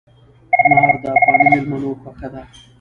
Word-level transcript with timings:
انار 0.61 0.93
د 1.01 1.03
افغاني 1.15 1.45
مېلمنو 1.51 1.89
خوښه 2.01 2.27
ده. 2.33 2.41